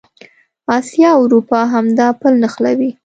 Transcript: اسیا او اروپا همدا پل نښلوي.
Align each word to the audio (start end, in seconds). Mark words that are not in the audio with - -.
اسیا 0.77 1.09
او 1.15 1.21
اروپا 1.25 1.59
همدا 1.73 2.07
پل 2.21 2.33
نښلوي. 2.43 2.91